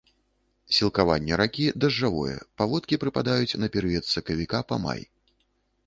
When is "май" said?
4.89-5.01